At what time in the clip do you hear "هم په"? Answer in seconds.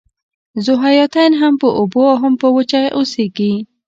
1.41-1.67, 2.23-2.47